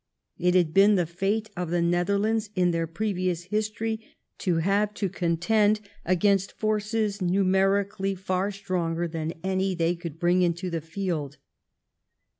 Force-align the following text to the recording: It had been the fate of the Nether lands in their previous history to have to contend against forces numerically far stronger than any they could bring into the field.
It 0.39 0.55
had 0.55 0.73
been 0.73 0.95
the 0.95 1.05
fate 1.05 1.51
of 1.55 1.69
the 1.69 1.79
Nether 1.79 2.17
lands 2.17 2.49
in 2.55 2.71
their 2.71 2.87
previous 2.87 3.43
history 3.43 4.03
to 4.39 4.55
have 4.55 4.95
to 4.95 5.09
contend 5.09 5.79
against 6.07 6.53
forces 6.53 7.21
numerically 7.21 8.15
far 8.15 8.49
stronger 8.49 9.07
than 9.07 9.31
any 9.43 9.75
they 9.75 9.95
could 9.95 10.17
bring 10.19 10.41
into 10.41 10.71
the 10.71 10.81
field. 10.81 11.37